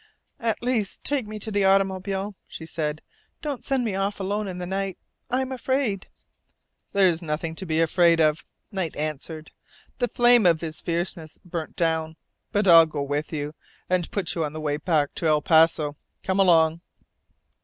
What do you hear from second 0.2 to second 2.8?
"At least take me to the automobile," she